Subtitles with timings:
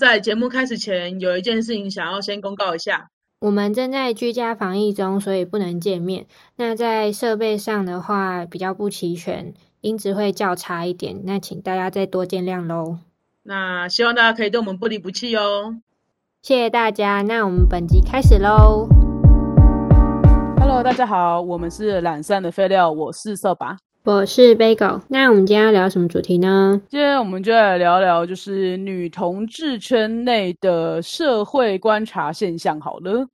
[0.00, 3.10] 在节目开始前，有一件事情想要先公告一下。
[3.38, 6.26] 我们正在居家防疫中，所以不能见面。
[6.56, 11.20] 那在设备上的话，比较不齐全，音质会较差一点。
[11.22, 12.98] 那请大家再多见谅喽。
[13.44, 15.76] 那希望大家可以对我们不离不弃哦。
[16.42, 17.22] 谢谢大家。
[17.22, 18.88] 那我们本集开始喽。
[20.58, 25.00] Hello，大家好，我们是懒散的废料，我是色拔，我是 Bagel。
[25.08, 26.78] 那我们今天要聊什么主题呢？
[26.90, 32.78] 今天我们就来聊聊，就是女同志圈内的社会观察现象。
[32.78, 33.26] 好了。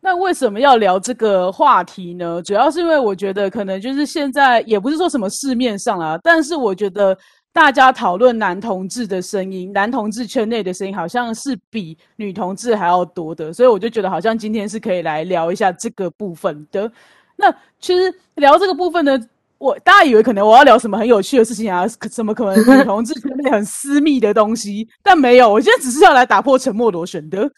[0.00, 2.42] 那为什么要聊这个话题呢？
[2.42, 7.16] 主要是因为我觉得可能就是现在也不是说什么市面上啦，但是我觉得
[7.52, 16.90] 大家讨论男同志的声音，男同志圈内的声音好像是比女同志还要多的，所以我就觉得好像今天是可以来聊一下这个部分的。
[17.36, 19.16] 那其实聊这个部分呢，
[19.58, 27.50] 我大家以为可能我要聊什么很有趣的事情啊，怎么可能女同志圈内很私密的东西， 但没有，我今天只是要来打破沉默螺旋的。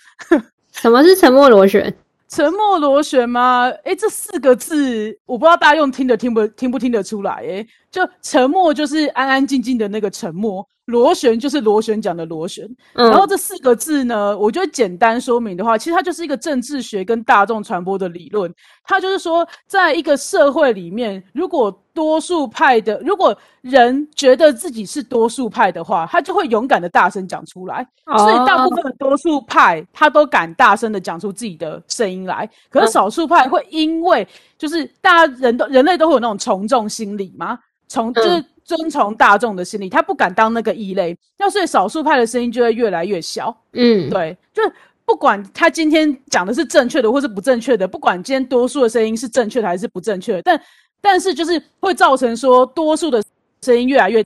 [0.73, 1.95] 什么是沉默螺旋？
[2.29, 3.69] 沉默螺旋吗？
[3.83, 7.33] 哎，这四个字我不知道大家用听的听不听不听得出来？
[7.45, 12.65] 哎，就沉默就是安安静静的那个沉默，螺旋就是螺旋桨的螺旋。
[12.95, 18.55] 然后这四个字呢，我觉得简单说明的话，其实它就是一个政治学跟大众传播的理论。
[18.85, 27.87] 它就是说，在一个社会里面，如果多数派的，如果人觉得自己是多数派的话，他就会勇敢的大声讲出来。
[28.17, 32.49] 所以大部分的多数派他都敢大声的讲出自己的声音来。
[32.71, 41.15] 可是少数派会因为就是大家人都人类都会有那种从众心理嘛，从就是遵从大众的心理，他不敢当那个异类。
[41.39, 43.55] 那所以少数派的声音就会越来越小。
[43.75, 44.63] 嗯，对，就
[45.05, 50.61] 不管他今天讲的是正确的或是不正确的，不管今天多数的声音是正确的还是不正确的，但
[51.01, 53.23] 但是就是会造成说多数的
[53.63, 54.25] 声音越来越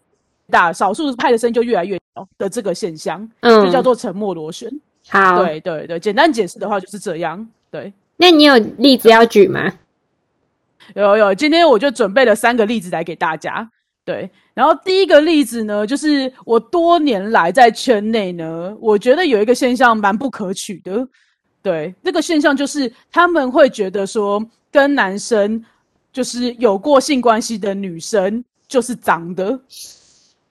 [0.50, 4.70] 大，少数派的声音就越来越小的这个现象，嗯，就叫做沉默螺旋。
[5.08, 7.46] 好，对对对，简单解释的话就是这样。
[7.70, 9.72] 对，那你有例子要举吗？
[10.94, 13.70] 有有，今天我就准备了三个例子来给大家。
[14.04, 21.06] 对，然后第一个例子呢，就是我多年来在圈内呢，我觉得有一个现象蛮不可取的。
[21.62, 25.64] 对，这个现象就是他们会觉得说跟男生。
[26.14, 29.58] 就是有过性关系的女生就是脏的。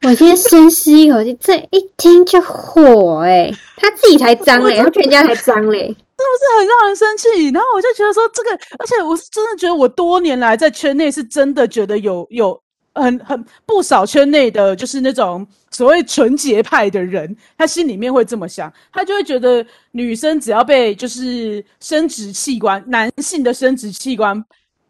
[0.01, 7.50] 我先深吸一口气，这一听就火哎，他自己才脏嘞，他全家才脏嘞，是不是很让人生气？
[7.52, 12.62] 然后我就觉得说这个，而且我是真的觉得我多年来在圈内是真的觉得有有
[12.94, 24.44] 很很不少圈内的，就是那种所谓纯洁派的人，他心里面会这么想，他就会觉得女生只要被就是生殖器官，男性的生殖器官。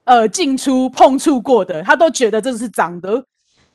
[0.06, 3.24] 呃，进出碰触过的，他都觉得这是脏的。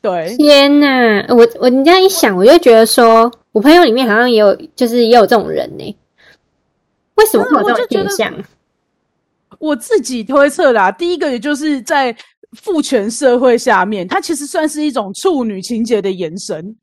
[0.00, 1.26] 对，天哪！
[1.30, 5.96] 我我你这样一想，我就觉得说，我朋友里面好像也有，就是也有这种人呢。
[7.14, 8.34] 为什么会有这种现象？
[9.58, 12.14] 我自己推测啦，第一个也就是在
[12.52, 16.76] 父权社会下面，它其实算是一种处女情节的延伸。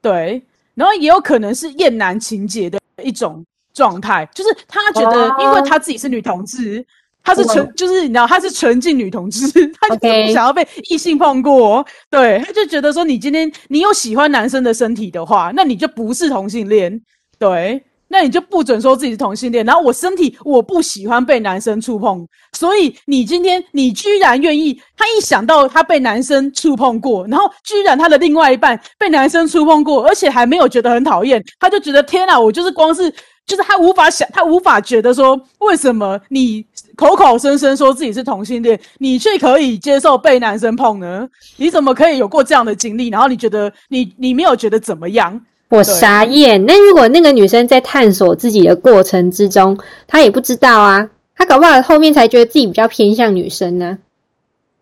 [0.00, 0.40] 对，
[0.74, 6.86] 然后也有可能是厌男情节的一种状态，就是他觉得，因为他自己是女同志。
[7.24, 9.46] 她是纯，就是你知道，她是纯净女同志，
[9.80, 11.84] 她就是不想要被异性碰过。
[12.10, 17.00] 对，她就觉得说，你今天你有喜欢男生的身体的话，那你就不是同性恋。
[17.38, 19.64] 对，那你就不准说自己是同性恋。
[19.64, 33.12] 然后我身体我不喜欢被男生触碰，所以你今天你居然愿意，他一想到他被男生触碰过，然后居然他的另外一半被男生触碰过，而且还没有觉得很讨厌，他就觉得天哪，我就是光是。
[33.46, 36.64] 就是他无法想，他无法觉得说，为什么你
[36.96, 41.28] 口口声声说自己是同性恋，你却可以接受被男生碰呢？
[41.56, 43.08] 你怎么可以有过这样的经历？
[43.08, 45.40] 然后你觉得你你没有觉得怎么样？
[45.68, 46.64] 我傻眼。
[46.66, 53.98] 那如果那个女生在探索自己的过程之中，她也不知道啊，她搞不好后面才觉得自己比较偏向女生呢。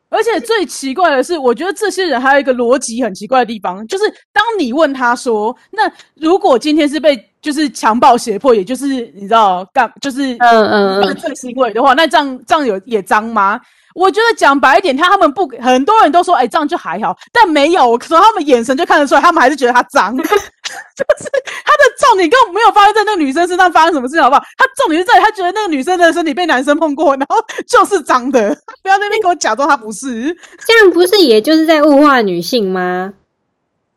[0.08, 13.60] 而且最奇怪的是，我觉得这些人还有一个逻辑很奇怪的地方，就是当你问他说：“那如果今天是被就是强暴胁迫，也就是你知道干就是嗯嗯犯罪行为的话，那这样这样有也脏吗？”
[13.92, 20.16] 我觉得讲白一点，他他们不很多人都说：“哎，这样就还好。”但没有，从他们眼神就看得出来，他们还是觉得他脏。
[20.16, 24.42] 就是他的重点根本没有发生在那个女生身上发生什么事情，好不好？
[24.56, 28.56] 他重点是在他觉得那个女生的身体被男生碰过，然后就是脏的。
[28.80, 30.32] 不要那边给我假装他不是，
[30.64, 33.12] 这样不是也就是在物化女性吗？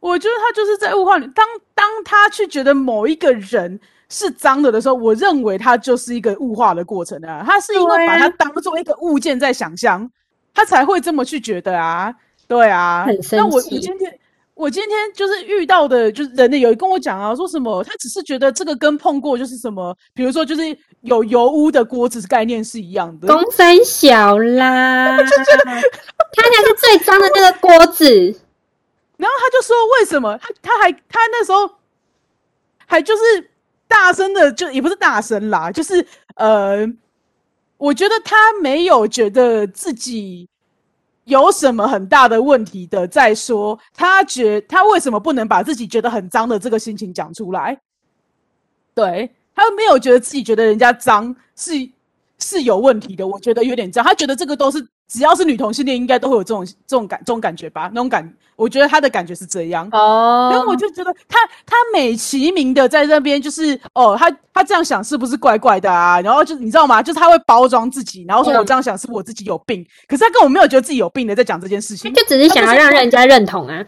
[0.03, 1.25] 我觉得他就是在物化你。
[1.27, 3.79] 当当他去觉得某一个人
[4.09, 7.41] 是脏的的时候，我认为他就是一个物化的过程啊。
[7.45, 10.09] 他是因为把它当做一个物件在想象，
[10.53, 12.13] 他才会这么去觉得啊。
[12.47, 13.17] 对啊，很。
[13.31, 14.19] 那我我今天。
[14.55, 20.61] 我今天就是遇到的，就是人的有跟我讲啊，说什么他只是觉得这个跟碰过就是什么，比如说就是
[21.01, 23.27] 有油污的锅子概念是一样的。
[23.27, 25.29] 公三小啦， 他才
[26.67, 28.39] 是最脏的那个锅子。
[29.17, 31.69] 然后他就说为什么他他还他那时候
[32.85, 33.51] 还就是
[33.87, 36.05] 大声的，就也不是大声啦，就是
[36.35, 36.87] 呃，
[37.77, 40.47] 我觉得他没有觉得自己。
[41.25, 43.07] 有什么很大的问题的？
[43.07, 47.79] 再说，他觉他为什么不能把自己觉得很脏的这个心情讲出来？
[48.93, 51.71] 对他没有觉得自己觉得人家脏是
[52.39, 53.25] 是有问题的。
[53.25, 54.85] 我觉得有点脏，他觉得这个都是。
[55.13, 57.87] 只要是女同性恋，应该都会有这种这种感这种感觉吧？
[57.93, 59.87] 那种感，我觉得他的感觉是这样。
[59.91, 61.37] 哦，然后我就觉得他
[61.67, 66.19] 他美其名的在那边就是哦，他他这样想是不是怪怪的啊？
[66.21, 67.03] 然后就你知道吗？
[67.03, 73.85] 就是他会包装自己，然后说我这样想是我自己有病，可是他根本没有觉得自己有病的在讲这件事情，就只是想要让人家认同啊。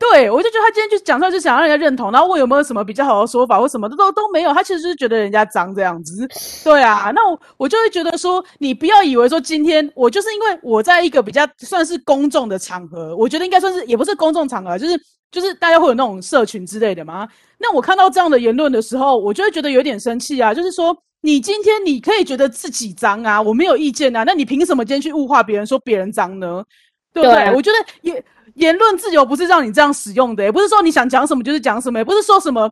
[0.00, 6.26] 对，我就觉得他今天就讲出来，就想让人家认同，然后问有没有什么比较好的说法或什么的都都没有，他其实就是觉得人家脏这样子。
[6.64, 14.98] 对啊，那我我就会觉得说，你不要以为说今天我就是因为我在一个比较算是公众的场合，我觉得应该算是也不是公众场合，就是
[15.30, 17.28] 就是大家会有那种社群之类的嘛。
[17.58, 26.64] 那我看到这样的言论的时候，我就会觉得有点生气啊，就是说你今天你可以觉得自己脏啊，我没有意见啊，那你凭什么今天去物化别人，说别人脏呢？
[27.12, 27.54] 对不对？
[27.54, 28.24] 我觉得也。
[28.60, 32.70] 言论自由不是让你这样使用的，也不是说你想讲什么就是讲什么，也不是说什么，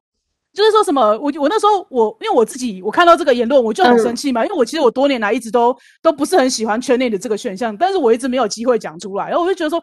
[0.52, 1.18] 就是说什么。
[1.18, 9.82] 我我那时候我因为我自己我看到这个言论我就很生气嘛，因为我其实我多年来一直都都不是很喜欢圈内的这个选项，但是我一直没有机会讲出来，然后我就觉得说。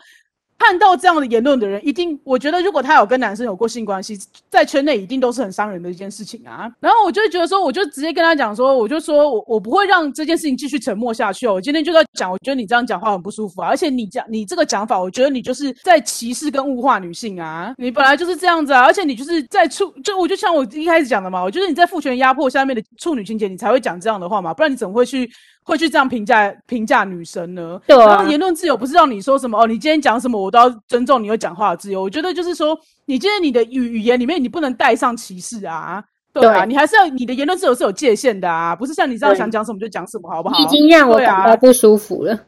[0.57, 4.17] 看到这样的言论的人，一定我觉得，如果他有跟男生有过性关系，
[4.49, 6.71] 在圈内一定都是很伤人的一件事情啊。
[6.79, 11.53] 然后我就觉得说，我就直接跟他讲说，我就说我我不会让这件事情继续沉默下去哦。
[11.53, 17.73] 我今天就在讲，我觉得你这样讲话很不舒服啊，而且你讲你这个讲法，我觉得你就是在歧视跟物化女性啊。
[17.77, 25.29] 你本来就是这样子啊，而且你就是在处就我就像我一开始讲的嘛，我觉得你在父权压迫下面的处女情节，你才会讲这样的话嘛，不然你怎么会去？
[25.65, 27.81] 会去这样评价评价女生呢？
[27.88, 32.01] 对啊，言论自由不是让你说什么哦，你今天讲什么我都要尊重你有讲话的自由。
[32.01, 40.59] 我觉得就是说，你今天你的语语言里面你不能带上歧视啊，对啊，你还是要你的言论自由是有界限的啊，不是像你这样想讲什么就讲什么，好不好？
[40.59, 42.39] 已经让我感到不舒服了。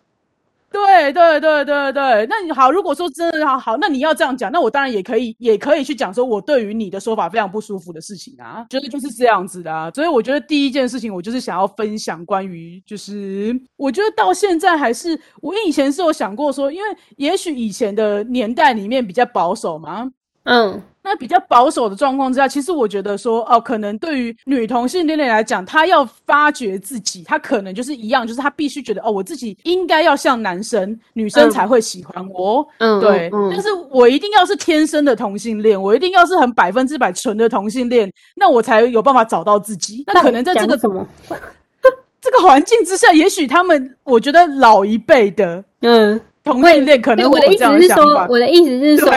[0.70, 9.90] 对对对对对，那你好，如果说真的好，好，那你要这样讲，那我当然也可以，也可以去讲说我对于你的说法非常不舒服的事情啊，觉得就是这样子的啊。
[9.92, 20.10] 所以我觉得第一件事情，我就是想要分享关于，就是我觉得到现在还是，我以前是有想过说，因为也许以前的年代里面比较保守嘛，
[20.48, 20.82] 嗯。
[21.10, 33.30] 那比较保守的状况之下，其实我觉得说，哦，可能对于女同性恋来讲，她要发掘自己，她可能就是一样，就是她必须觉得，哦，我自己应该要像男生，女生才会喜欢我，嗯，对。
[33.50, 40.04] 但是我一定要是天生的同性恋，我一定要是很百分之百纯的同性恋，那我才有办法找到自己。
[40.08, 41.08] 那可能在这个什么
[42.20, 49.10] 这个环境之下，也许他们，我觉得老一辈的，嗯，同性恋可能我的意思是说，我的意思是说。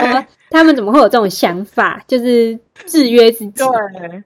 [0.51, 2.03] 他们怎么会有这种想法？
[2.07, 3.51] 就是制约自己。
[3.51, 3.67] 对，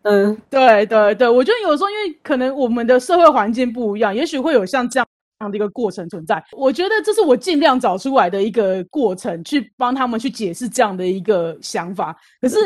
[0.01, 5.07] 嗯，对对对，我觉得有时候因为可能我们的社会环境不一样，也许会有像这样
[5.39, 6.43] 样的一个过程存在。
[6.51, 12.17] 我觉得这是我尽量找出来的一个过程，去帮他们去解释这样的一个想法。
[12.41, 12.57] 可是。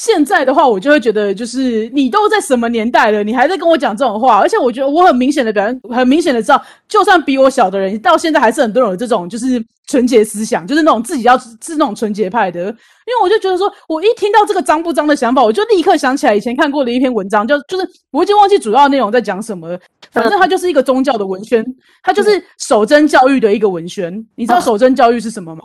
[0.00, 12.60] 现在的话，我就会觉得，就是你都在什么年代了，你还在跟我讲这种话，而且我觉得我很明显的表现，很明显的知道，就算比我小的人，到现在还是很多人有这种就是纯洁思想，就是那种自己要是那种纯洁派的。
[12.62, 19.78] 因为我就觉得说，我一听到这个脏不脏的想法，我就立刻想起来以前看过的一篇文章，就就是我已经忘记主要内容在讲什么，
[20.12, 21.62] 反正它就是一个宗教的文宣，
[22.02, 24.26] 它就是守贞教育的一个文宣。
[24.34, 25.62] 你知道守贞教育是什么吗？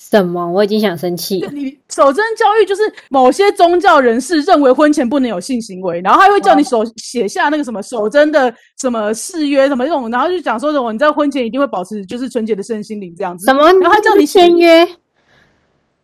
[0.00, 0.48] 什么？
[0.50, 1.44] 我已经想生气。
[1.52, 13.44] 你守贞教育就是某些宗教人士认为婚前不能有性行为，然后他会叫你手写下那个什么守贞的什么誓约什么这种，然后就讲说什么你在婚前一定会保持就是纯洁的身心灵这样子。
[13.44, 13.64] 什么？
[13.80, 14.88] 然后他叫你签约，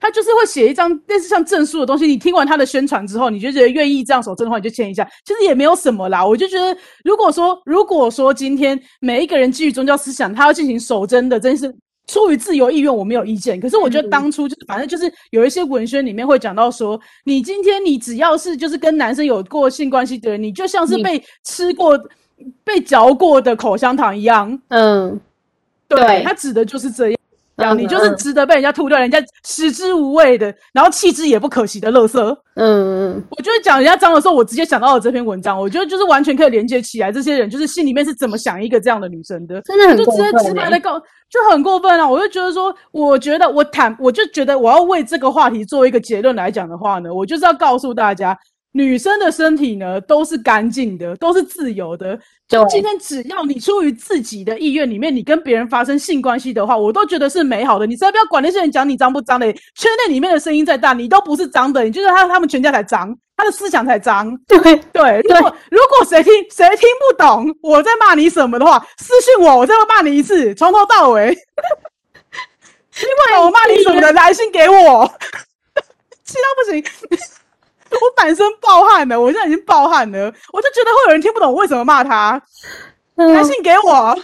[0.00, 2.04] 他就是会写一张类似像证书的东西。
[2.04, 5.08] 你听完他的宣传之后，你就觉得愿意这样守贞的话，你就签一下。
[5.24, 6.26] 其实也没有什么啦。
[6.26, 11.72] 我就觉得，如果说如果说今天每一个人基于宗教思想，他要进行守贞的，真是。
[12.06, 13.58] 出于自由意愿，我没有意见。
[13.58, 21.98] 可是我觉得当初就是，反正就是有一些文宣里面会讲到说，你今天你只要是就是跟男生有过性关系的人，你就像是被吃过、
[22.62, 24.60] 被嚼过的口香糖一样。
[24.68, 25.18] 嗯，
[25.88, 27.18] 对他指的就是这样。
[27.56, 32.18] 这样嗯你就是值得被人家吐掉，人家食之无味的，然后弃之也不可惜的垃圾。
[32.56, 39.60] 嗯嗯我就是讲人家脏的时候，我直接想到了这篇文章，我觉得就是完全可以连接起来，这些人就是心里面是怎么想一个这样的女生的。
[39.62, 40.98] 真的很就直接直白的告，
[41.30, 42.08] 就很过分啊！
[42.08, 48.36] 我就觉得说，我觉得我坦，我就觉得我要为这个话题做一个结论来讲的话呢，我就是要告诉大家，
[48.72, 52.18] 女生的身体呢都是干净的，都是自由的。
[52.46, 57.86] 就今天只要你出于自己的意愿里面，你跟别人发生性关系的话，我都觉得是美好的。
[57.86, 64.36] 你才不要管那些人讲你脏不脏的，圈内里面的声音再大，你都不是脏的，你就是他他们全家才脏，他的思想才脏。
[64.46, 64.58] 对，
[64.92, 71.34] 对，如果如果谁听谁听不懂我在骂你什么的话，私信我，我再骂你一次，从头到尾。
[72.92, 75.10] 听不懂我骂你什么的，来信给我，
[76.22, 76.84] 气到不行，
[77.94, 82.40] 我满身暴汗了，我现在已经暴汗了，我就觉得会有人听不懂我为什么骂他，
[83.14, 84.16] 来嗯，信给我。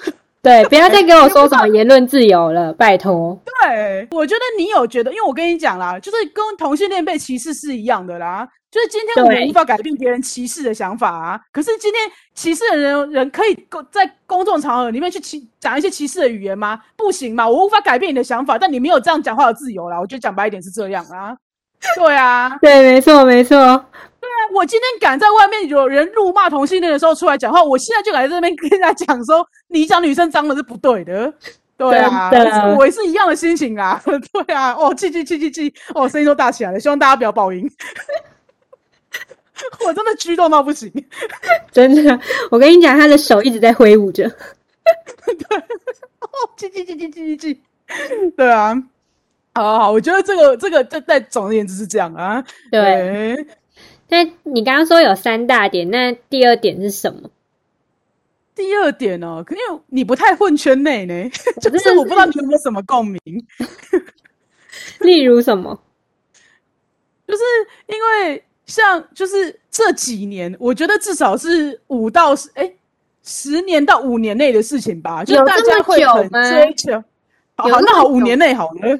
[0.42, 3.38] 对，不要再给我说什么言论自由了，拜托。
[3.44, 8.48] 对，我觉得你有觉得，因为我跟你讲啦，就是跟同性恋被歧视是一样的啦。
[8.70, 12.00] 就是今天我们对无法改变别人歧视的想法啊，可是今天
[12.34, 16.80] 歧视的人人可以公在公众场合里面去歧讲一些歧视的语言吗？
[16.96, 20.00] 不行嘛，我无法改变你的想法，但你没有这样讲话的自由啦。
[20.00, 21.36] 我觉得讲白一点是这样啊。
[21.96, 23.56] 对啊，对，没错，没错。
[23.56, 31.32] 对啊我今天敢在外面有人辱骂同性恋的时候出来讲话，我现在就敢在这边跟人家讲说，你讲女生脏的是不对的。
[31.78, 32.30] 对啊，
[32.76, 33.98] 我也是一样的心情啊。
[34.04, 37.66] 对啊，哦，气气气气气，哦，声音都大起来了，希望大家不要爆音。
[39.84, 40.92] 我真的激动到不行，
[41.72, 42.20] 真的，
[42.50, 44.28] 我跟你讲，他的手一直在挥舞着。
[44.28, 45.58] 对
[46.20, 47.62] 哦，气气气气气气气，
[48.36, 48.74] 对啊，
[49.52, 52.44] 好好好，我觉得这个这个在在总而言之是这样啊。
[52.70, 53.46] 对，对，
[54.08, 57.30] 那你刚刚说有三大点，那第二点是什么？
[58.54, 61.30] 第二点哦、可因为你不太混圈内呢，
[61.62, 63.20] 就是我不知道你有没有什么共鸣。
[64.98, 65.80] 例如什么？
[67.26, 67.42] 就是
[67.86, 72.70] 因为像就是这几年，我觉得至少是五到十哎
[73.22, 77.02] 十年到五年内的事情吧，就大家会很追求。
[77.56, 78.98] 好好，那好，五年内好了，五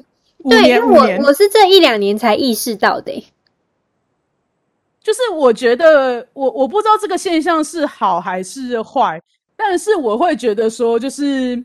[0.49, 0.81] 对，因为
[1.19, 3.23] 我，我是这一两年才意识到的欸。
[5.03, 9.21] 就是我觉得我我不知道这个现象是好还是坏，
[9.55, 11.55] 但是我会觉得说，就是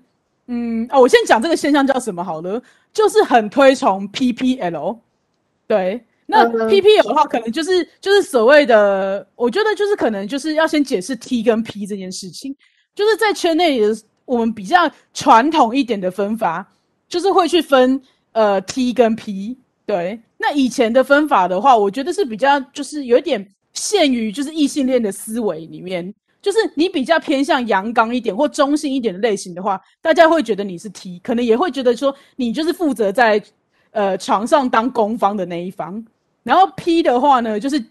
[0.47, 4.99] 嗯哦，我先讲这个现象叫什么好了，就是很推崇 PPL，
[5.67, 6.05] 对。
[6.29, 12.53] 那 PPL 的话，可能就是就是所谓的，我觉得就是可能就是要先解释 T 跟 P 这件事情，
[12.97, 16.67] 就是在圈内的我们比较传统一点的分法，
[17.09, 18.03] 就是会去分
[18.37, 19.57] 呃 T 跟 P。
[19.87, 26.13] 对，那以前的分法的话，我觉得是比较就是有一点限于就是异性恋的思维里面，
[26.43, 33.41] 就是你比较偏向阳刚一点或中性一点的类型的话，大家会觉得你是 T，可能也会觉得说你就是负责在
[33.93, 36.05] 呃床上当攻方的那一方。
[36.43, 37.83] 然后 P 的话呢，就是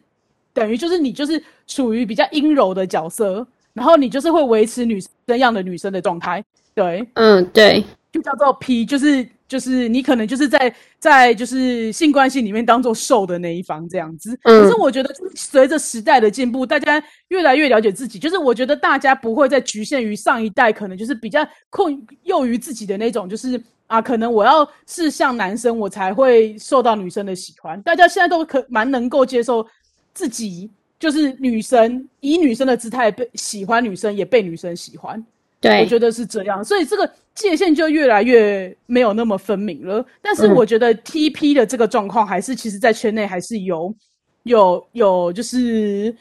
[0.54, 14.38] 等于就是你就是处于比较阴柔的角色，然后你就是会维持女生样的女生的状态，对，嗯，对，就叫做 P，就是就是你可能就是在在就是性关系里面当做受的那一方这样子。
[14.44, 27.82] 嗯可是我觉得随着时代的进步，大家越来越了解自己，就是我觉得大家不会再局限于上一代可能就是比较困囿于自己的那种，就是啊，可能我要是像男生我才会受到女生的喜欢。
[27.84, 29.66] 大家现在都可蛮能够接受
[30.14, 30.70] 自己。
[30.98, 35.24] 就是女生以女生的姿态被喜欢女生，也被女生喜欢。
[35.62, 40.06] 我，觉得是这样，所以这个界限就越来越没有那么分明了。
[40.22, 43.94] 但是嗯我觉得 TP 的这个状况，还是其实在圈内还是有
[44.44, 46.16] 有有就是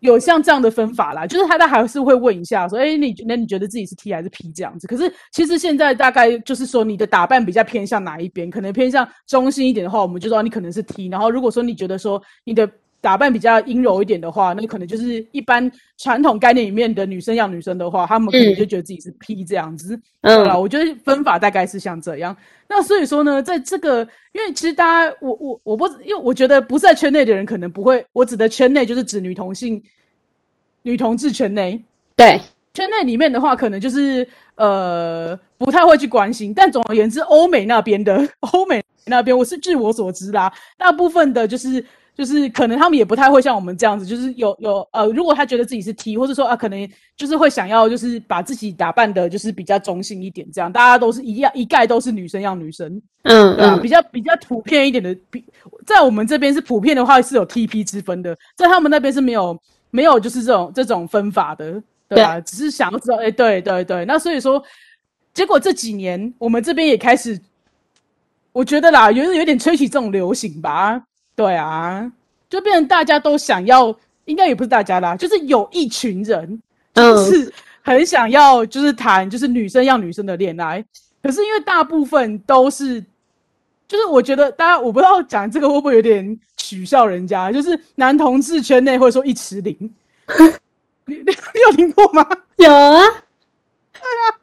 [0.00, 4.86] 有像这样的分法啦，就是他他还是会问一下说，哎、你那你觉得自己是 T 还是 P 这样子？
[4.86, 11.08] 可是其实现在大概就是说你的打扮比较偏向哪一边，可能偏向中性一点的话，我们就知道你可能是 T。
[11.08, 12.68] 然后如果说你觉得说你的
[13.00, 19.98] 打扮比较阴柔一点的话，那可能就是一般传统概念里面的女生样女生的话，她们可能嗯就觉得自己是 P 这样子。
[20.22, 22.36] 嗯，我觉得分法大概是像这样。
[22.68, 24.00] 那所以说呢，在这个，
[24.32, 29.82] 因为其实大家，我我我不，因为我觉得不在圈内的人可能不会，我指的圈内就是指女同性、
[30.82, 31.82] 女同志圈内。
[32.16, 32.40] 对，
[32.74, 34.26] 圈内里面的话，可能就是
[34.56, 41.82] 呃不太会去关心，但总而言之，欧美那边的 欧美那边，我是据我所知啦，大部分的就是
[42.18, 55.44] 就是可能他们也不太会像我们这样子，就是有有呃，如果他觉得自己是 T，或者说啊，可能就是会想要就是把自己打扮的，就是比较中性一点，这样大家都是一样一概都是女生要女生，嗯对啊，嗯比较比较普遍一点的，比
[55.86, 59.56] 在我们这边是普遍的话是有 TP 之分的，在他们那边是没有
[59.92, 64.60] 没有就是这种这种分法的，对啊，只是想要知道，哎、对对对，那所以说，
[65.32, 67.40] 结果这几年我们这边也开始
[68.50, 71.00] 我觉得啦，有有点吹起这种流行吧。
[71.38, 72.10] 对啊，
[72.50, 76.60] 就变成大家都想要，应该也不是大家啦，就是有一群人，
[76.92, 80.84] 就是很想要，就是谈就是女生要女生的恋爱。
[81.22, 83.00] 可是因为大部分都是，
[83.86, 89.76] 就是我觉得大家我不知道讲这个会不会有点取笑人家，就是男同志圈内会说一池零，
[91.06, 92.28] 你你你有听过吗？
[92.56, 93.00] 有啊，
[93.92, 94.37] 对啊，就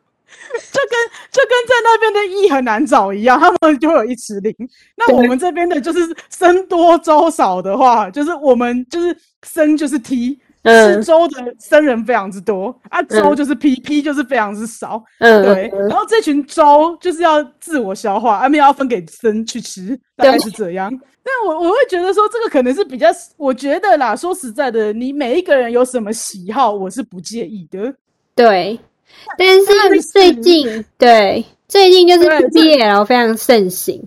[0.56, 0.98] 跟
[1.32, 4.54] 就跟在那边的一很难找一样，他们就会有一池零。
[4.96, 10.40] 那我们这边的就是生多粥少的话，就是我们就是生就是 T。
[10.68, 15.72] 吃粥的僧人非常之多啊，粥就是 P P 就是非常之少，嗯，对。
[15.88, 20.90] 然后这群粥就是要自我消化，而没有要分给僧去吃，大概是这样。
[21.24, 27.94] 但我我会觉得说，这个可能是比较，我觉得啦，说实在的，你每一个人有什么喜好，我是不介意的。
[28.34, 28.80] 对，
[29.38, 34.04] 但是最近对最近就是 B L 非常盛行，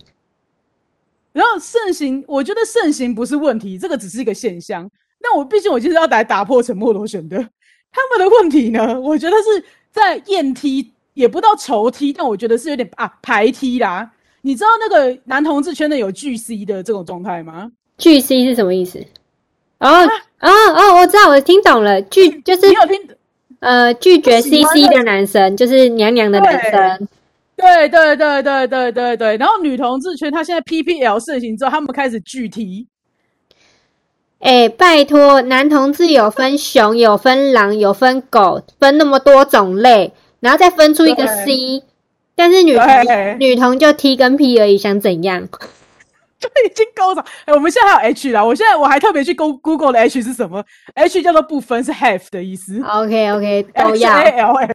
[1.33, 4.91] 然后盛行，我觉得盛行不是问题，这个只是一个现象。
[5.21, 9.01] 那我毕竟我就是要来打破沉默螺旋的，他们的问题呢？
[9.01, 14.09] 我觉得是在验梯，也不到仇梯，但我觉得是有点啊排梯啦。
[14.43, 17.73] 你知道那个男同志圈内有巨 C 的这种状态吗？
[17.99, 19.05] 巨 C 是什么意思？
[19.81, 19.89] 哦
[20.41, 22.01] 哦哦，我知道，我听懂了。
[22.03, 23.09] 巨就是你有听
[23.61, 27.09] 呃拒绝 CC 的男生，就是娘娘的男生。
[27.57, 29.37] 对对对对对对对。
[29.37, 32.87] 然后女同志圈，他现在 PPL 盛行之后，他们开始拒 T。
[34.39, 41.83] 哎，拜托，男同志有分 熊，有分狼，有分狗，分那么多种类，然后再分出一个 C，
[42.37, 42.87] 但是女同
[43.41, 45.49] 女同就 T 跟 P 而已，想怎样？
[46.39, 47.25] 就已经够了。
[47.45, 50.65] 哎，我们现在还有 H 啦，我现在我还特别去 Go Google 的 H 是什么
[50.95, 52.83] ？H 叫做不分，是 Half 的意思。
[52.83, 54.23] OK OK，都要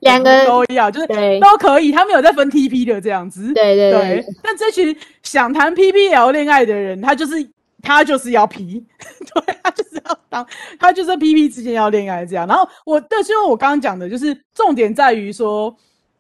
[0.02, 1.92] 两个都要，就是都可以。
[1.92, 3.54] 他们有在分 TP 的这样子。
[3.54, 4.26] 对对对。
[4.42, 7.50] 但这群想谈 PPL 恋爱的人，他就是。
[7.86, 8.82] 他就是要 P，
[9.36, 10.48] 对他就是要当，
[10.80, 12.48] 他就是 P P 之间要恋爱这样。
[12.48, 15.76] 然后我，但是因为我刚刚讲的，就是重点在于说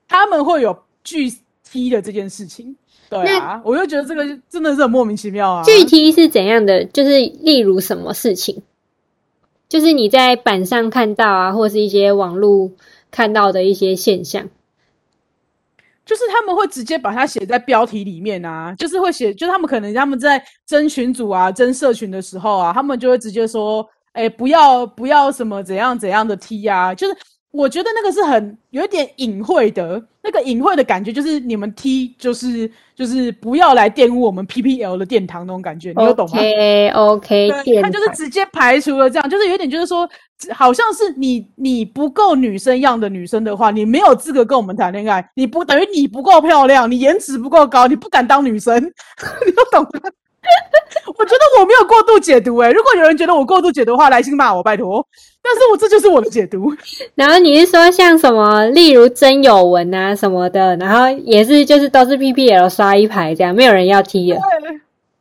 [0.05, 1.33] 他们会有巨
[1.63, 2.75] T 的这件事情。
[3.09, 5.63] 对啊，我就觉得这个真的是很莫名其妙啊。
[5.63, 6.83] 具体是怎样的？
[6.85, 8.61] 就是例如什么事情？
[9.69, 12.71] 就是你在板上看到啊，或是一些网络
[13.11, 14.49] 看到的一些现象。
[16.05, 27.15] 就是他们会直接把它写在标题里面啊，就是会写，就是他们可能他们在争群组啊、争社群的时候啊，他们就会直接说，哎，不要不要什么怎样怎样的 T 啊，就是。
[27.53, 40.09] 我觉得那个是很有一点隐晦的，那个隐晦的感觉就是你们 T 就是就是不要来玷污我们 PPL 的殿堂那种感觉，你有懂吗？OK OK，他就是直接排除了这样，就是有点就是说，
[40.51, 48.75] 好像是你你不够女生样的女生的话，你没有资格跟我们谈恋爱，你不等于你不够漂亮，你颜值不够高，你不敢当女生，
[49.45, 50.09] 你都懂吗？
[51.17, 55.05] 我觉得我没有过度解读哎，如果有人觉得我过度解读的话，来信骂我，拜托。
[55.41, 56.73] 但是我这就是我的解读。
[57.15, 64.39] 然后你是说像什么，例如真有文啊什么的，然后也是就是都是 PPL 刷一排这样，没有人要踢了。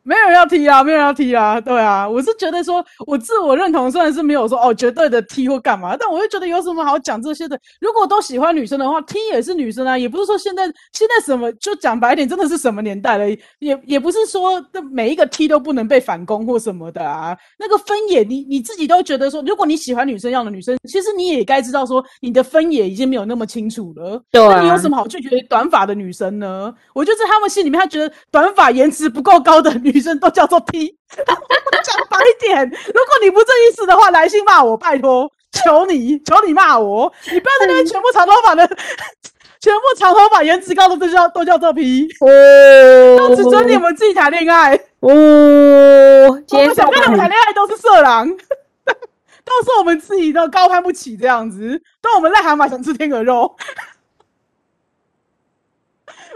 [0.05, 7.59] 没有人要踢啊，没有人要踢啊，对啊，我是觉得说，我自我认同虽然是没有说哦绝对的踢或干嘛，但我就觉得有什么好讲这些的。
[7.81, 13.29] 如果都喜欢女生的话，踢也是女生啊，也不是说现在现在什么就讲白点，真的是什么年代了，
[13.61, 17.39] 也也不是说的每一个踢都不能被反攻或什么的啊。
[17.57, 24.21] 那个分野，你你自己都觉得说，如果你喜欢女生样的女生，其实你也该知道说，你的分野已经没有那么清楚了。
[24.33, 26.75] 对，那你有什么好拒绝短发的女生呢？
[26.93, 29.92] 我就在他们心里面，他觉得短发颜值不够高的女。
[29.93, 38.67] 女生都叫做 T，讲白点，如果你不这意思的话，来信骂我，拜托，求你，求你骂我，你不要在那边全部长头发的，
[39.61, 42.09] 全部长头发颜值高的都叫都叫做 P，
[43.19, 48.27] 都只准你们自己谈恋爱，哦，我们想跟你们谈恋爱都是色狼，
[49.45, 53.55] 都是我们自己都高攀不起这样子，都我们癞蛤蟆想吃天鹅肉，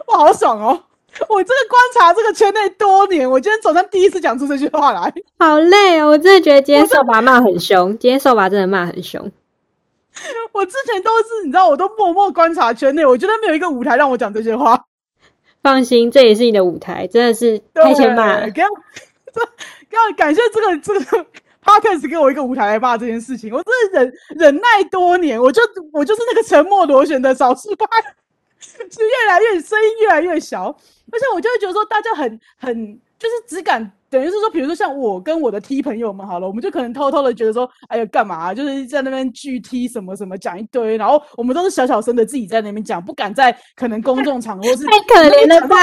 [0.06, 0.82] 哇，好爽哦！
[1.28, 6.08] 我这个观察这个圈内多年，我今天早上第一次讲出这句话来， 好累哦！
[6.08, 9.30] 我真的觉得今天扫把骂很凶，今天扫把真的骂很凶。
[10.52, 14.84] 我之前都是你知道，我都默默观察圈内，我觉得没有一个舞台让我讲这些话。
[15.62, 18.48] 放心，这也是你的舞台，真的是太欠骂了。
[18.48, 18.66] 要
[19.90, 21.26] 要感谢这个这个
[21.64, 25.60] podcast 给我一个舞台来骂这件事情，我真的忍忍耐多年，我就
[25.92, 27.86] 我就是那个沉默螺旋的少数派。
[28.90, 30.64] 是越来越声音越来越小，
[31.12, 45.76] 而且我就会觉得说，大家很很就是只敢等于是说，比如说像我跟我的 T 朋友们好了，我们就可能偷偷的觉得说，哎呀干嘛，就是在那边巨 T 什么什么讲一堆，然后我们都是小小声的自己在那边讲，不敢在可能公众场合是太可怜了吧？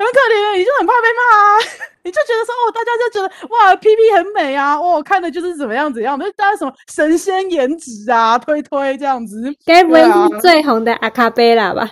[0.00, 1.58] 很可怜，你就很怕被骂啊，
[2.02, 11.90] 你就觉得说哦，大家就觉得哇，P P 很美啊，哦，看的就是怎么样怎样，就大家什么神仙颜值啊，推推这样子，该不会是最红的阿卡贝拉吧？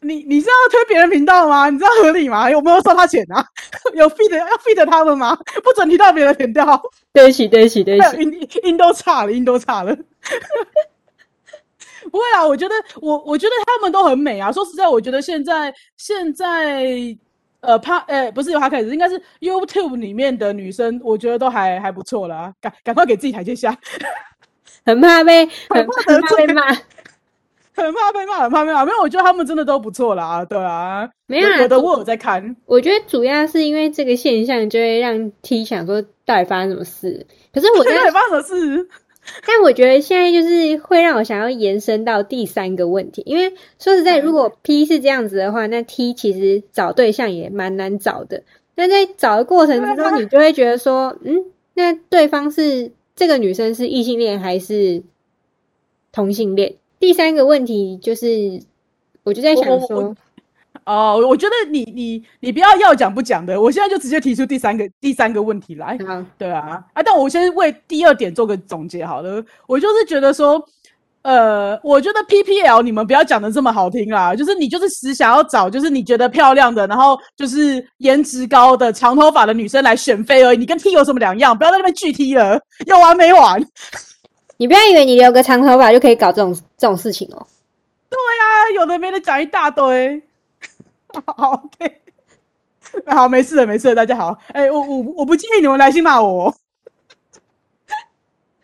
[0.00, 1.70] 你你是要推别人频道吗？
[1.70, 2.50] 你知道合理吗？
[2.50, 3.42] 有没有收他钱啊？
[3.94, 5.36] 有 feed 要 feed 他们吗？
[5.64, 6.80] 不准提到别人的频道，
[7.14, 8.16] 对不起，对不起，对不起。
[8.22, 9.96] 音音都差了，音都差了。
[12.10, 14.50] 不会啦，我觉得我我觉得他们都很美啊。
[14.52, 16.86] 说实在，我觉得现在现在
[17.60, 22.52] 呃，趴呃不是有他开始，应该是 YouTube 里面的女生，我觉得都还还不错啦。
[22.60, 23.76] 赶赶快给自己台阶下，
[24.84, 26.62] 很怕被很很怕被骂。
[27.76, 28.86] 很怕被骂，很怕被骂。
[28.86, 30.42] 没有，我觉得他们真的都不错啦。
[30.46, 32.56] 对啊，没有啊有的我有在看。
[32.64, 37.26] 我觉得主要是因为这个现象，就会让 T 想说到底发生什么事。
[37.52, 38.88] 可是我在 发生什么事？
[39.46, 48.42] 但我觉得现在就是会让我想要延伸到第三个问题，因为说实在，嗯如果 P 是这样子的话，那 T 其实找对象也蛮难找的。
[48.74, 55.02] 那在找的过程之中，你就会觉得说，嗯，那对方是这个女生是异性恋还是
[56.12, 56.74] 同性恋？
[56.98, 58.60] 第三个问题就是，
[59.22, 60.16] 我就在想说，
[60.86, 65.98] 哦，我觉得你你你不要要讲不讲的，我现在就直接提出第三个第三个问题来。
[66.08, 69.44] 嗯，对啊，啊，但我先为第二点做个总结好了。
[69.66, 70.64] 我就是觉得说，
[71.22, 81.58] 呃，我觉得 PPL 你们不要讲的这么好听啦，就是你就是只想要找就是你觉得漂亮的，然后就是颜值高的长头发的女生来选妃而已，你跟 T 有什么两样？
[81.58, 83.60] 不要在那边拒 T 了，有完没完？
[84.56, 87.44] 你不要以为你留个长头发就可以搞这种这种事情哦。
[88.08, 90.22] 对啊，有的没的讲一大堆。
[91.24, 92.00] 好， OK，
[93.06, 94.38] 好，没事了，没事了，大家好。
[94.48, 96.54] 哎、我我我不建议你们来信骂我哦。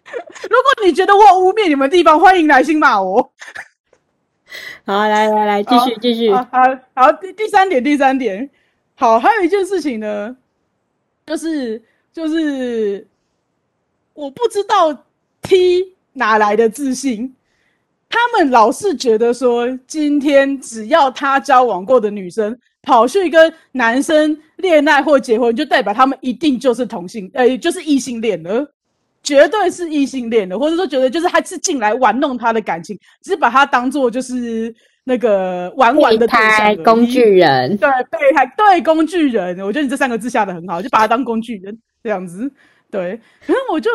[0.43, 3.33] 如果你觉得我污蔑你们的地方，欢迎来信骂我。
[4.85, 6.31] 好，来来来，继续继续。
[6.33, 6.61] 好好
[6.95, 8.51] 好，第第三点，第三点，
[8.97, 10.37] 好，还有一件事情呢，
[11.25, 13.07] 就是就是
[14.12, 15.07] 我不知道
[15.41, 17.35] T 哪来的自信，
[18.12, 28.70] 他们老是觉得说，今天只要他交往过的女生跑去跟男生恋爱或结婚，就代表他们一定就是同性，呃，就是异性恋了。
[29.22, 36.27] 绝对是异性恋的，或者说觉得就是他是进来玩弄他的感情，只是把他当做就是那个玩玩的
[36.85, 42.51] 工具人，对，备胎，对，工具人，我觉得你这三个字下的很好，就把他当工具人这样子。
[42.90, 43.90] 对，可是我就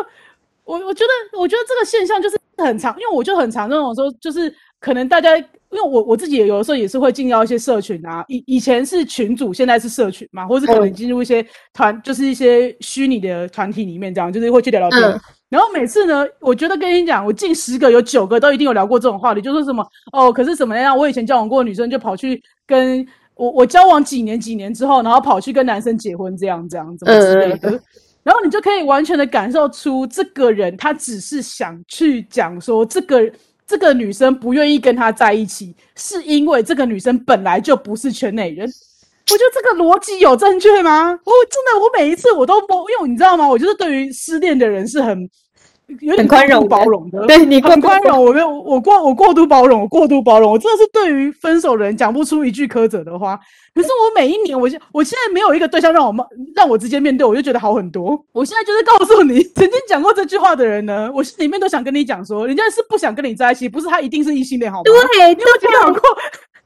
[0.68, 1.02] 我我觉
[1.32, 15.02] 得，我觉得这个现象就是很常，因为我就很常那种说，就是可能大家，因为我我自己也有的时候也是会进到一些社群啊，以以前是群主，现在是社群嘛，或是可能嗯进入一些团，就是一些虚拟的团体里面，这样就是会去聊聊天。
[15.02, 20.94] 嗯然后每次呢，我觉得跟你讲，我近十个有九个都一定有聊过这种话题，就说什么哦，可是怎么样？
[20.94, 23.02] 我以前交往过的女生就跑去跟
[23.34, 27.80] 我我交往几年几年之后，然后跑去跟男生结婚，这样这样怎么之类的。
[28.28, 33.32] 然后你就可以完全的感受出这个人他只是想去讲说这个
[33.66, 38.68] 这个女生不愿意跟他在一起，是因为这个女生本来就不是圈内人。
[39.30, 41.10] 我觉得这个逻辑有正确吗？
[41.10, 43.48] 我真的，我每一次我都懵，因为你知道吗？
[43.48, 45.26] 我就是对于失恋的人是很
[45.88, 48.22] 有点很宽容包容的，对你很宽容。
[48.22, 50.52] 我没有，我过我过度包容，我过度包容。
[50.52, 53.38] 我真的是对于分手的人讲不出一句苛责的话。
[53.74, 56.24] 可是我每一年，我现我现在没有一个对象让我骂
[56.54, 58.22] 让我直接面对，我就觉得好很多。
[58.32, 64.82] 我现在就是告诉你， 曾经讲过这句话的人呢，我心里面都想跟你讲说，人家是不想跟你在一起，不是他一定是异性恋，好吗？
[64.84, 66.02] 对你有觉得很过？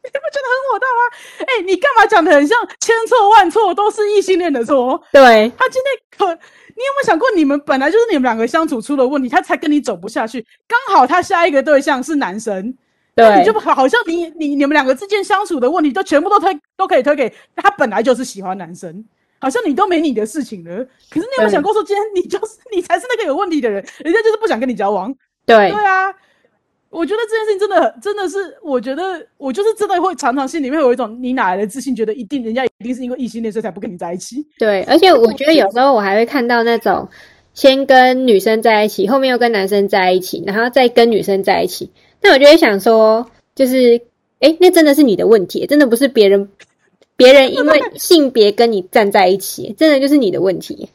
[0.04, 1.46] 你不觉得很火大吗？
[1.46, 5.00] 哎、你干嘛讲的很像千错万错都是异性恋的错？
[5.12, 10.44] 对，他今天可，你有没有想过，你们本来就是你们两个相处出了问题，他才跟你走不下去。
[10.66, 12.74] 刚好他下一个对象是男生，
[13.14, 19.04] 对你对就，好好像你你你们两个之间相处的问题，都全部都推都可以推给他本来就是喜欢男生，
[19.38, 20.84] 好像你都没你的事情了。
[21.10, 25.14] 可是你有没有想过，说今天你就是你才是那个有问题的人，人家就是不想跟你交往。
[25.44, 26.12] 对对，啊，
[26.92, 34.46] 我觉得这件事情真的真的是，我觉得我就是真的会常常心里面有一种你哪来的自信，觉得一定人家一定是因为异性恋所以才不跟你在一起。
[34.58, 37.08] 对，而且我觉得有时候我还会看到那种
[37.54, 41.90] 先跟女生在一起，后面又跟男生在一起，然后再跟女生在一起。
[42.20, 44.02] 那我就会想说，就是，
[44.40, 46.50] 诶，那真的是你的问题，真的不是别人，
[47.16, 50.90] 别人因为性别跟你站在一起，真的就是你的问题。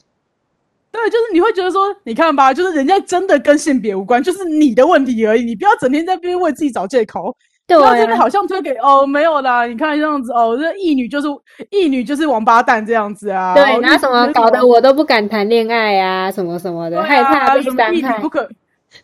[0.98, 5.44] 对，就是你会觉得说，你看吧，就是人家真的跟性别无关，就是你的问题而已。
[5.44, 7.36] 你不要整天在那边为自己找借口，
[7.68, 11.28] 对不要这边啊，好像推给哦没有啦，你看这样子哦，这异女就是
[11.70, 13.54] 异女就是王八蛋这样子啊。
[13.54, 18.28] 对，拿什么搞得我都不敢谈恋爱啊，什么什么的，啊害怕被伤害什么异女不。
[18.28, 18.50] 可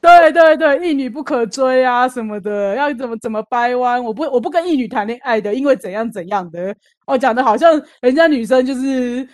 [0.02, 6.74] 对对对，一女不可追啊什么的，要怎么怎么掰弯，我不我不跟一女谈恋爱的，因为怎样怎样的，
[7.06, 9.28] 哦，讲的好像人家女生就是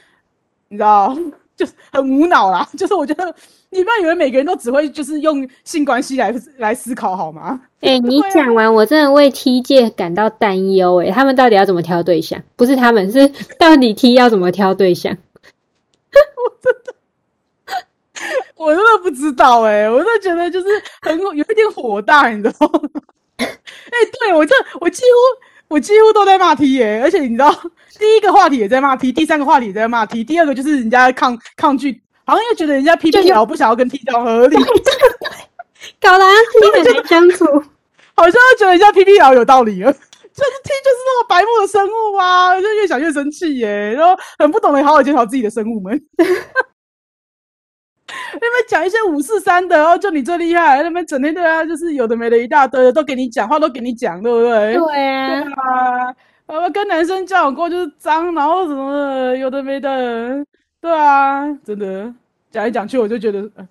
[0.67, 1.15] 你知道，
[1.59, 3.35] 就是很无脑啦， 就是我觉得
[3.69, 7.59] 你不要以为每个人都只会就是用性关系来来思考好吗？
[7.81, 11.01] 哎、 你讲完，我真的为 T 界感到担忧。
[11.01, 12.41] 哎，他们到底要怎么挑对象？
[12.55, 15.11] 不是他们，是到底 T 要怎么挑对象？
[16.15, 16.93] 我真的
[18.55, 20.67] 我真的不知道哎、我真的觉得就是
[21.01, 22.89] 很有一点火大，你知道吗？
[23.37, 23.45] 哎、
[24.19, 25.07] 对我这我几乎
[25.69, 27.51] 我几乎都在骂 T 耶、而且你知道，
[27.97, 34.57] 第一个话题也在骂 T，第三个话题也在骂 T，第二个就是人家抗抗拒，好像又觉得人家 P P 聊不想要跟 T 交合理，
[36.01, 37.45] 搞得 T 很难相处。
[38.17, 39.93] 好像又觉得人家 P P 聊有道理了。
[39.93, 46.01] 就是 T 就是那么白目的生物啊，就越想越生气耶，然后很不懂得好好检讨自己的生物们。
[48.33, 54.73] 那边讲一些五四三的，然后就你最厉害，那边整天对啊，就是有的没的一大堆的都给你讲话，都给你讲，对不对？
[54.75, 56.15] 对啊，对啊，
[56.47, 60.43] 呃，跟男生交往过就是脏，然后什么的，有的没的，
[60.81, 62.13] 对啊，真的
[62.51, 63.67] 讲来讲去，我就觉得，呃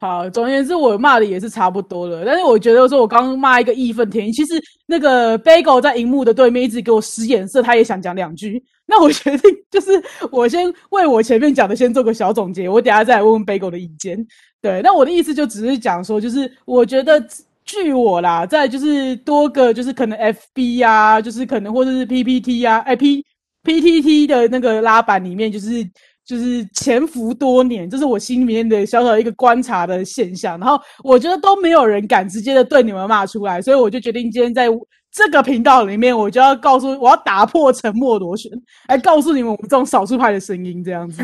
[0.00, 2.24] 好，总而言之，我骂的也是差不多了。
[2.24, 8.64] 但是我觉得说，我刚骂一个义愤填膺，其实那个 Bagel 在荧幕的对面一直给我使眼色，他也想讲两句。
[8.86, 14.26] 那我决定 就是我先为我前面讲的先做个小总结，我等下再来问问 Bagel 的意见。
[14.62, 17.22] 对，那我的意思就只是讲说，就是我觉得
[17.66, 23.22] 据我啦，在就是多个就是可能 FB 呀、就是可能或者是 PPT 呀、哎 P
[23.64, 25.86] PTT 的那个拉板里面，就是
[26.30, 30.56] 就是潜伏多年，这是我心里面的小小一个观察的现象。
[30.60, 34.68] 然后我觉得都没有人敢直接的对你们骂出来，所以我就决定今天在
[35.10, 38.48] 这个频道里面，我就要告诉我要打破沉默螺旋，
[38.86, 41.20] 来告诉你们我们这种少数派的声音，这样子。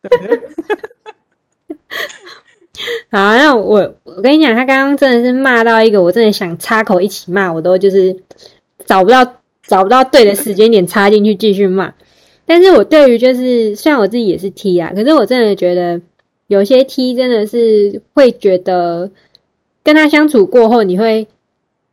[0.00, 0.40] 对
[3.10, 8.16] 好，那我我跟你讲，他刚刚真的是骂到一个，我真的想插口一起骂，我都就是
[8.86, 9.24] 找不到
[9.66, 11.92] 找不到对的时间点插进去继续骂。
[12.46, 16.00] 但是我对于就是虽然我自己也是 T 啊，可是我真的觉得
[16.46, 19.10] 有些 T 真的是会觉得
[19.82, 21.26] 跟他相处过后，你会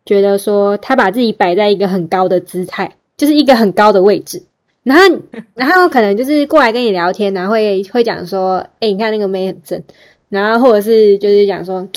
[0.06, 4.44] 觉得说他把自己摆在一个很高的姿态，就是一个很高的位置。
[4.84, 5.20] 然后，
[5.54, 9.84] 然后可能就是过来跟你聊天，然后会会讲说，哎、你看那个妹很正，
[10.28, 11.88] 然后或者是就是讲说，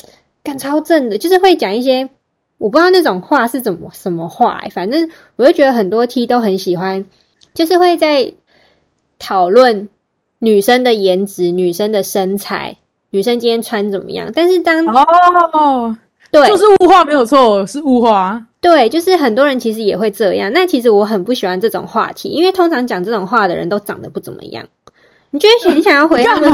[0.43, 2.11] 干超正的，就是会讲一些
[2.59, 7.07] 我不知道那种话是怎么什么话、反正我就觉得很多 T 都很喜欢，
[7.55, 8.35] 就是会在
[9.25, 9.89] 讨论
[10.39, 12.77] 女生的颜值、女生的身材、
[13.09, 15.97] 女生今天穿怎么样，但是当哦，
[16.31, 18.45] 对就是物化没有错，是物化。
[18.61, 20.53] 对，就是很多人其实也会这样。
[20.53, 24.67] 那其实我很不喜欢这种话题，因为通常讲这种话的人都长得不怎么样。
[25.31, 26.53] 你就会很想要回他们，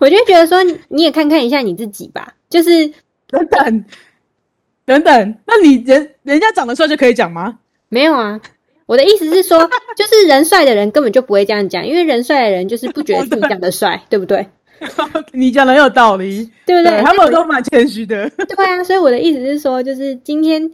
[0.00, 2.88] 我就觉得说你也看看一下你自己吧，就是
[3.28, 3.84] 等等
[4.84, 7.58] 等等，那你人人家长得帅就可以讲吗？
[7.88, 8.40] 没有啊。
[8.90, 14.48] 我的意思是说， 就是人帅的人根本就不会这样讲，因为人帅的人就是不觉得自己长得帅，对不对？
[15.32, 17.00] 你讲的很有道理，对不对？
[17.00, 18.28] 他们都蛮谦虚的。
[18.56, 20.72] 对啊，所以我的意思是说，就是今天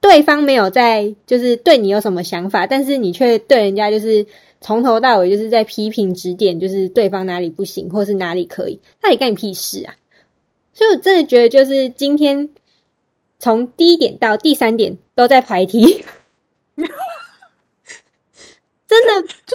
[0.00, 4.26] 对方没有在，就是对你有什么想法，但是你却对人家就是
[4.60, 9.94] 从头到尾就是在批评指点，就是对方哪里不行，或是哪里可以，那你干你屁事啊！
[10.74, 12.48] 所以我真的觉得，就是今天
[13.38, 16.04] 从第一点到第三点都在排题，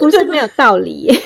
[0.06, 1.12] 不是没有道理。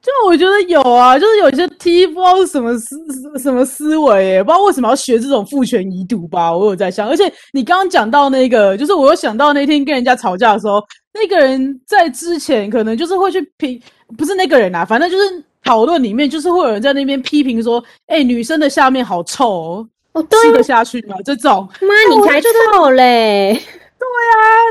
[0.00, 2.96] 就我觉得有啊，就是有一些 T 不知道是什么思
[3.38, 6.50] 什么思维耶，不知道为什么要学这种父权遗毒吧。
[6.56, 13.78] 我有在想，而且你刚刚讲到那个，就是我有想到那天跟人家吵架的时候，那个人在之前可能就是会去评，
[14.16, 21.16] 不是那个人啊，反正就是讨论里面就是会有人在那边批评说，哎、女生的下面好臭哦，哦，对吃得下去吗？
[21.22, 21.68] 这种。
[21.82, 23.60] 妈，你才臭嘞！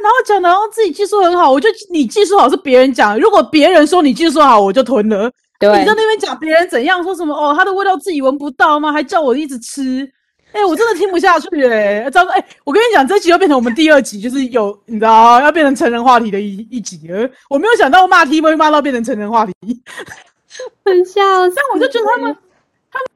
[0.01, 5.31] 然后讲的，然后自己技术很好，我觉得你技术好是别人讲，如果别人说你技术好，我就吞了。
[5.59, 8.91] 对你在那边讲别人怎样，说什么哦，他的味道自己闻不到吗？
[8.91, 10.07] 还叫我一直吃，
[10.51, 17.27] 哎、我真的听不下去哎、糟糕，哎、我跟你讲，这集又变成我们第二集，就是有你知道要变成成人话题的一一集了。
[17.49, 19.53] 我没有想到骂 T 会骂到变成成人话题，
[20.85, 21.55] 很笑死。
[21.55, 22.37] 但我就觉得他们。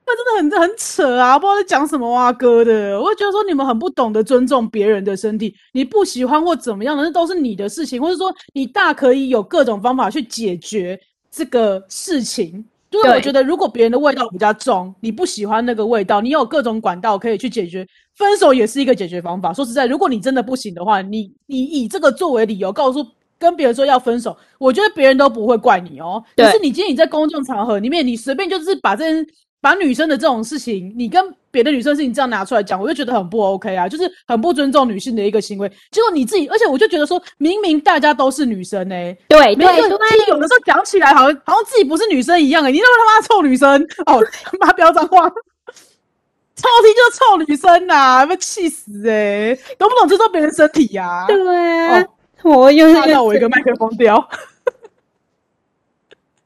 [0.06, 3.00] 他们真的很很扯啊，不知道在讲什么啊哥的。
[3.00, 12.64] 我会觉得说你们很不懂得尊重别人的身体，你不喜欢或怎么样的，那都是你的事情，或者说你大可以有各种方法去解决这个事情。
[12.90, 17.88] 就是我觉得，如果别人的味道比较重，你不喜欢那个味道，你有各种管道可以去解决。
[18.18, 19.54] 分手也是一个解决方法。
[19.54, 23.08] 说实在，如果你真的不行的话，你你以这个作为理由告诉
[23.40, 26.22] 跟别人说要分手，我觉得别人都不会怪你哦。
[26.36, 29.26] 可是你今天你在公众场合里面，你随便就是把这
[29.62, 35.72] 把女生的这种事情，你跟别的女生事情这样拿出来讲，我就觉得很不 OK 啊，就是很不尊重女性的一个行为。
[35.92, 38.96] 结果你自己，而且我就觉得说，明明大家都是女生呢，
[39.28, 44.20] 对对对，有的时候讲起来好像好像自己不是女生一样哎，你那么他妈臭女生哦，
[44.60, 51.26] 妈飙脏话，臭听就是臭女生呐，被气死哎，懂不懂尊重别人身体呀？
[51.28, 51.38] 对，
[52.44, 54.28] 我又看到我一个麦克风掉。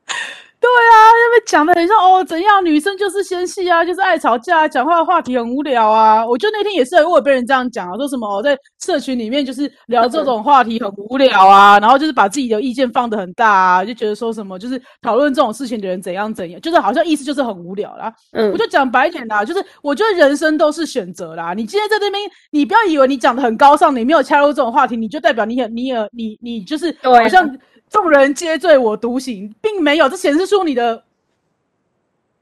[0.66, 6.26] 对啊，因为讲的很像哦，怎样女生就是纤细啊，就是爱吵架，讲话话题很无聊啊。
[6.26, 18.12] 我就那天也是，我被人这样讲啊，说什么哦在社群里面就是聊这种话题很无聊啊，然后就是把自己的意见放的很大啊，就觉得说什么就是讨论这种事情的人怎样怎样，就是好像意思就是很无聊啦。
[18.32, 21.54] 嗯，我就讲白点啦，就是我觉得人生都是选择啦。
[21.54, 27.56] 你今天在这边，你不要以为你讲的很高尚，你没有插入这种话题，你就代表你很你也你你就是好像。
[27.96, 31.02] 众人皆醉我独醒，并没有，这显示出你的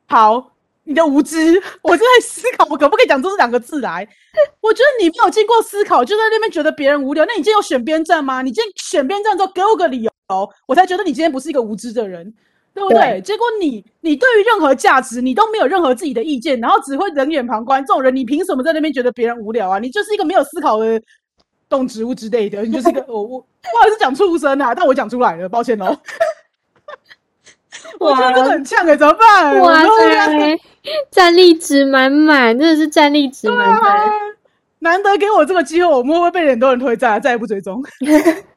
[0.07, 0.51] 好，
[0.83, 1.61] 你的无知。
[1.83, 4.07] 我正在思考，我可不可以讲出这两个字来？
[4.61, 7.23] 我觉得你没有经过思考，就在那边觉得别人无聊。
[7.25, 8.41] 那你今天有选边站吗？
[8.41, 10.11] 你今天选边站之后，给我个理由，
[10.65, 12.33] 我才觉得你今天不是一个无知的人，
[12.73, 13.21] 对不对？
[13.21, 17.79] 结果你，你对于任何价值，你都没有任何自己的意见，然后只会冷眼旁观。
[17.85, 19.77] 这种人，你凭什么在那边觉得别人无聊啊？
[19.77, 20.99] 你就是一个没有思考的。
[21.73, 25.97] 动植物之类的，你就是个 我我不好意思讲畜生啊，但我讲出来了，抱歉哦。
[27.99, 29.59] 我觉得真的很呛哎，怎么办？
[29.59, 30.59] 哇塞，
[31.09, 34.09] 战力值满满，真的是战力值满满。
[34.79, 37.83] 难得给我这个机会，我们会被很多人推赞，再也不追踪？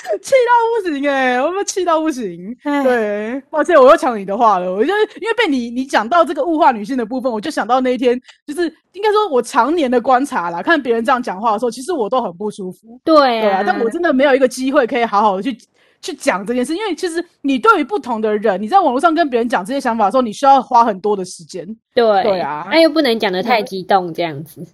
[0.22, 1.40] 气到不行哎！
[1.40, 2.56] 我们气到不行。
[2.62, 4.72] 对，抱歉，我又抢你的话了。
[4.72, 12.98] 我就因为被你你讲到这个物化女性的部分，我就想到那一天，就是应该说我常年的观察啦，看别人这样讲话的时候，其实我都很不舒服。
[13.04, 15.56] 对啊，但我真的没有一个机会可以好好的去
[16.00, 21.66] 去讲这件事，因为其实你对于不同的人，你在网络上跟别人讲这些想法的时候，你需要花很多的时间。
[21.94, 24.66] 对对啊，那又不能讲的太激动，这样子。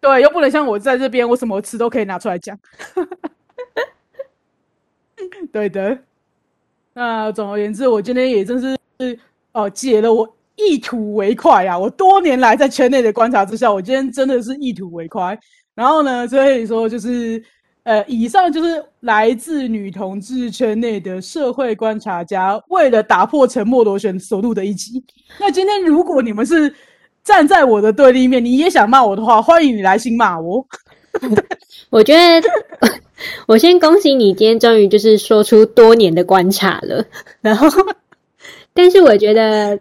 [0.00, 2.58] 对，又不能像我在这边，我什么词都可以拿出来讲。
[5.52, 5.98] 对的，
[6.92, 8.76] 那总而言之，我今天也真是
[9.52, 11.78] 哦解了我一吐为快啊！
[11.78, 15.38] 我多年来在圈内的观察之下，我今天真的是一吐为快。
[15.74, 17.42] 然后呢，所以说就是
[17.82, 25.04] 呃，以上就是来自女同志圈内的社会观察家为了打破沉默螺旋所录的一集。
[25.38, 26.72] 那今天如果你们是
[27.24, 30.64] 站在我的对立面，你也想骂我的话，欢迎你来信骂我。
[31.90, 32.48] 我觉得，
[33.46, 37.04] 我先恭喜你，今天终于就是说出多年的观察了。
[37.40, 37.68] 然后，
[38.74, 39.78] 但是我觉得，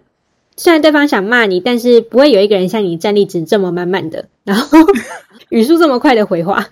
[0.55, 4.77] 虽然对方想骂你，但是不会有一个人像你战力值这么满满的，然后
[5.49, 6.67] 语速这么快的回话。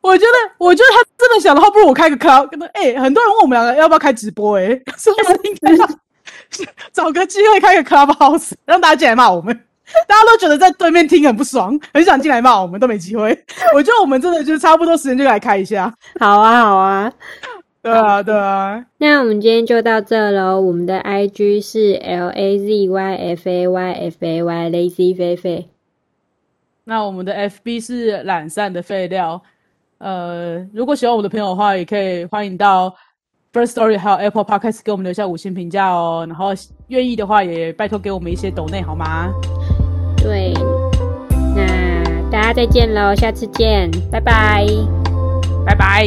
[0.00, 2.48] 我觉得，我觉得他真的想的话，不如我开个 club。
[2.72, 5.76] 哎，很多人问我们两个要不要开直播，哎，是不是应该
[6.92, 9.60] 找个机会开个 club house，让大家进来骂我们？
[10.06, 13.30] 大家都觉得在对面听很不爽， 很想进来骂我们，都没机会。
[13.74, 15.92] 我觉得我们真的就是差不多时间就来开一下。
[16.20, 17.12] 好啊，好啊，
[17.82, 18.84] 对啊，对啊。
[18.98, 20.60] 那我们今天就到这喽。
[20.60, 25.68] 我们的 I G 是 L A Z Y F A Y F A Y Lazy 菲菲。
[26.84, 29.42] 那我们的 F B 是懒散的废料。
[29.98, 32.94] 呃，如果喜欢我的朋友的话，也可以欢迎到
[33.52, 36.24] First Story 还有 Apple Podcast 给我们留下五星评价哦。
[36.28, 36.48] 然后
[36.88, 39.30] 愿意的话，也拜托给我们一些抖内好吗？
[40.28, 40.52] 对，
[41.56, 44.66] 那大家再见喽，下次见，拜拜，
[45.64, 46.06] 拜拜。